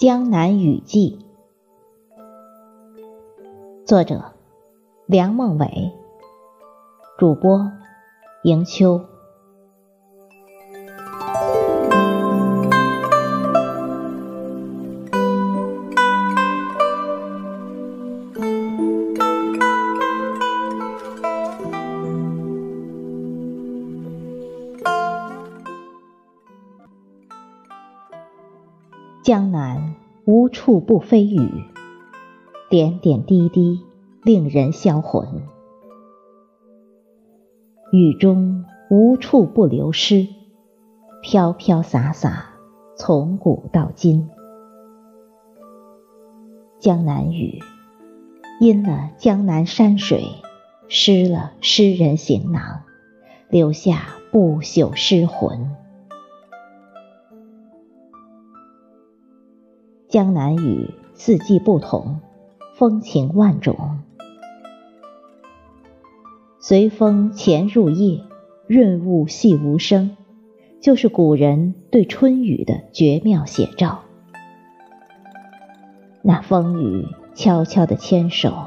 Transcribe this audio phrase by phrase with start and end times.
[0.00, 1.18] 江南雨季》，
[3.86, 4.32] 作者
[5.04, 5.92] 梁梦伟，
[7.18, 7.70] 主播
[8.44, 9.09] 迎秋。
[29.22, 31.64] 江南无处不飞雨，
[32.70, 33.78] 点点滴滴
[34.22, 35.42] 令人销魂。
[37.92, 40.26] 雨中无处不流诗，
[41.20, 42.46] 飘飘洒洒
[42.96, 44.30] 从古到今。
[46.78, 47.58] 江南雨，
[48.58, 50.24] 阴了江南山水，
[50.88, 52.84] 湿了诗人行囊，
[53.50, 55.76] 留下不朽诗魂。
[60.10, 62.18] 江南雨四季不同，
[62.74, 64.00] 风情万种。
[66.58, 68.24] 随风潜入夜，
[68.66, 70.16] 润物细无声，
[70.80, 74.00] 就是古人对春雨的绝妙写照。
[76.22, 78.66] 那风雨悄悄的牵手，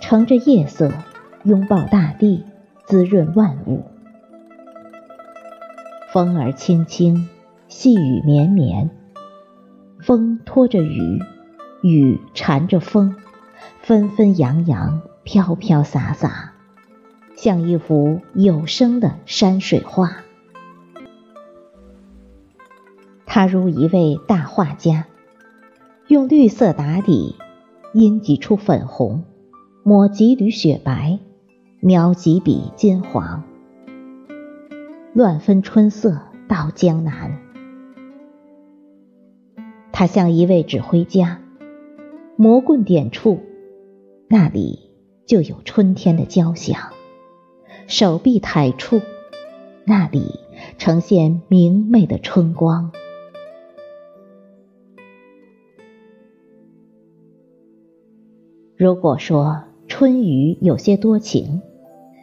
[0.00, 0.90] 乘着夜色，
[1.44, 2.42] 拥抱大地，
[2.84, 3.84] 滋润万物。
[6.12, 7.28] 风儿轻轻，
[7.68, 8.90] 细雨绵绵。
[10.04, 11.18] 风拖着雨，
[11.80, 13.16] 雨缠着风，
[13.80, 16.52] 纷纷扬扬，飘飘洒洒，
[17.34, 20.18] 像一幅有声的山水画。
[23.24, 25.06] 他如一位大画家，
[26.08, 27.36] 用绿色打底，
[27.94, 29.24] 阴几处粉红，
[29.82, 31.18] 抹几缕雪白，
[31.80, 33.42] 描几笔金黄，
[35.14, 37.43] 乱分春色到江南。
[39.96, 41.40] 他像一位指挥家，
[42.34, 43.38] 魔棍点处，
[44.26, 44.90] 那里
[45.24, 46.90] 就有春天的交响；
[47.86, 49.00] 手臂抬处，
[49.84, 50.40] 那里
[50.78, 52.90] 呈现明媚的春光。
[58.76, 61.62] 如果说春雨有些多情，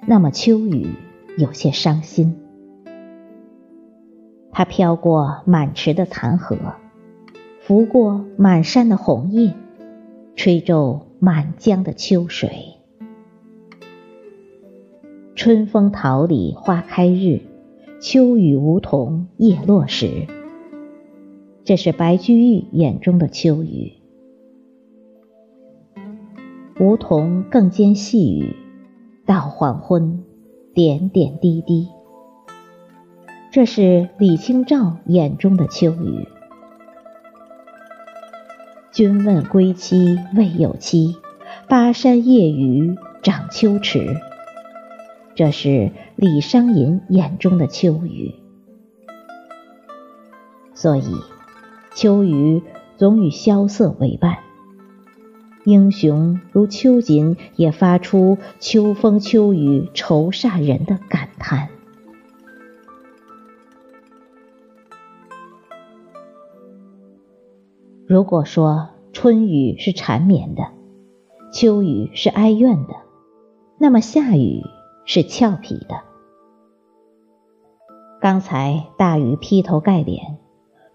[0.05, 0.89] 那么秋雨
[1.37, 2.37] 有些伤心。
[4.51, 6.57] 它飘过满池的残荷。
[7.63, 9.53] 拂过满山的红叶，
[10.35, 12.49] 吹皱满江的秋水。
[15.35, 17.41] 春风桃李花开日，
[18.01, 20.25] 秋雨梧桐叶落时。
[21.63, 23.93] 这是白居易眼中的秋雨。
[26.79, 28.55] 梧桐更兼细雨，
[29.27, 30.23] 到黄昏，
[30.73, 31.89] 点点滴滴。
[33.51, 36.27] 这是李清照眼中的秋雨。
[38.91, 41.15] 君问归期未有期，
[41.69, 44.17] 巴山夜雨涨秋池。
[45.33, 48.35] 这是李商隐眼中的秋雨。
[50.73, 51.05] 所以，
[51.95, 52.63] 秋雨
[52.97, 54.39] 总与萧瑟为伴。
[55.63, 61.69] 英雄如秋瑾也发出“秋风秋雨愁煞人”的感叹。
[68.11, 70.73] 如果说春雨是缠绵的，
[71.53, 72.93] 秋雨是哀怨的，
[73.77, 74.63] 那么夏雨
[75.05, 76.01] 是俏皮的。
[78.19, 80.39] 刚才大雨劈头盖脸，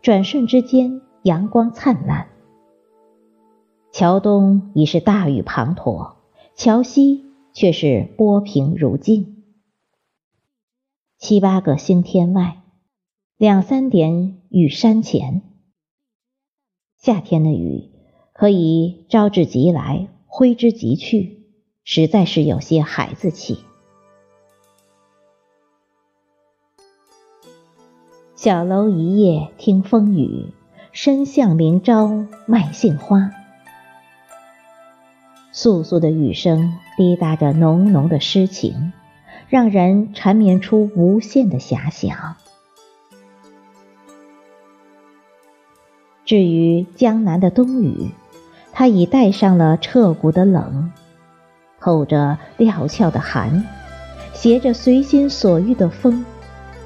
[0.02, 2.28] 转瞬之间阳光灿烂。
[3.92, 6.16] 桥东已是大雨滂沱，
[6.54, 9.42] 桥西却是波平如镜。
[11.16, 12.58] 七八个星天外，
[13.38, 15.55] 两三点雨山前。
[17.06, 17.88] 夏天的雨
[18.32, 21.38] 可以招之即来，挥之即去，
[21.84, 23.60] 实在是有些孩子气。
[28.34, 30.46] 小楼一夜听风雨，
[30.90, 33.30] 深巷明朝卖杏花。
[35.54, 38.92] 簌簌的雨声滴答着浓浓的诗情，
[39.48, 42.36] 让人缠绵出无限的遐想。
[46.26, 48.10] 至于江南的冬雨，
[48.72, 50.90] 它已带上了彻骨的冷，
[51.80, 53.64] 透着料峭的寒，
[54.34, 56.24] 携着随心所欲的风，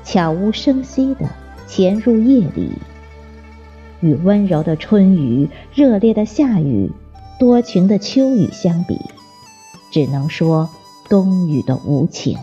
[0.04, 1.26] 悄无声息地
[1.66, 2.70] 潜入夜里。
[4.00, 6.92] 与温柔的春雨、热烈的夏雨、
[7.38, 9.00] 多情的秋雨相比，
[9.90, 10.68] 只能说
[11.08, 12.38] 冬雨的无情。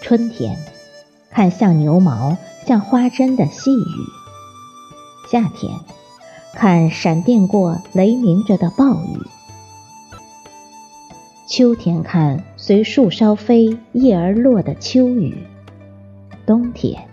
[0.00, 0.58] 春天，
[1.30, 2.36] 看像牛毛。
[2.66, 5.70] 像花针的细雨，夏天，
[6.54, 9.18] 看闪电过、雷鸣着的暴雨；
[11.46, 15.34] 秋天看随树梢飞、叶儿落的秋雨；
[16.46, 17.06] 冬天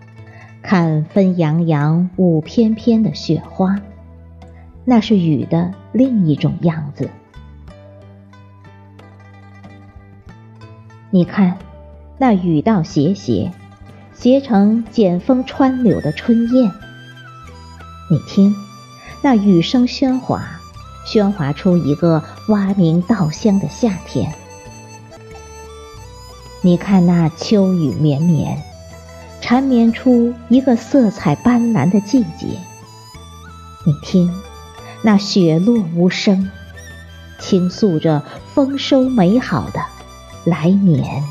[0.61, 3.81] 看纷扬扬、舞翩翩的雪花。
[4.85, 7.09] 那是雨的另一种样子。
[11.09, 11.57] 你看，
[12.17, 13.51] 那雨道斜斜，
[14.21, 16.71] 结成剪风穿柳的春燕。
[18.07, 18.55] 你听，
[19.23, 20.61] 那雨声喧哗，
[21.07, 24.31] 喧哗出一个蛙鸣稻香的夏天。
[26.61, 28.61] 你看那秋雨绵绵，
[29.41, 32.45] 缠绵出一个色彩斑斓的季节。
[33.83, 34.31] 你听，
[35.01, 36.51] 那雪落无声，
[37.39, 38.21] 倾诉着
[38.53, 39.81] 丰收美好的。
[40.45, 41.23] 来年。